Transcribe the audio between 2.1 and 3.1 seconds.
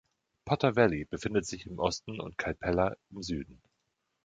und Calpella